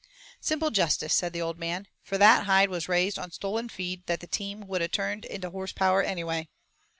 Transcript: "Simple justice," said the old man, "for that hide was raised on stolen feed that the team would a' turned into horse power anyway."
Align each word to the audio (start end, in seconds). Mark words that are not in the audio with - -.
"Simple 0.39 0.71
justice," 0.71 1.13
said 1.13 1.31
the 1.31 1.43
old 1.43 1.59
man, 1.59 1.87
"for 2.01 2.17
that 2.17 2.45
hide 2.47 2.69
was 2.71 2.89
raised 2.89 3.19
on 3.19 3.29
stolen 3.29 3.69
feed 3.69 4.03
that 4.07 4.19
the 4.19 4.25
team 4.25 4.61
would 4.61 4.81
a' 4.81 4.87
turned 4.87 5.25
into 5.25 5.51
horse 5.51 5.73
power 5.73 6.01
anyway." 6.01 6.49